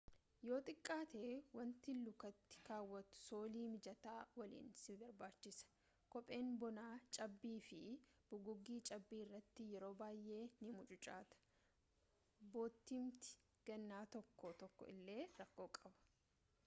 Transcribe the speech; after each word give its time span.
yoo 0.47 0.59
xiqqaaate 0.67 1.31
wanti 1.57 1.91
lukatti 2.05 2.61
kaawwattu 2.67 3.17
soolii 3.25 3.65
mijataa 3.73 4.21
waliin 4.39 4.71
si 4.83 4.95
barbaachisa 5.01 5.67
kopheen 6.15 6.49
bonaa 6.63 6.95
cabbii 7.17 7.59
fi 7.67 7.79
bugugii 8.31 8.79
cabbii 8.91 9.19
irratti 9.25 9.65
yeroo 9.73 9.91
baay'ee 10.01 10.41
ni 10.63 10.71
mucucaata 10.79 11.43
boottiimti 12.55 13.35
gannaa 13.71 14.01
tokko 14.17 14.51
tokko 14.63 14.89
illee 14.95 15.19
rakkoo 15.43 15.69
qaba 15.79 15.95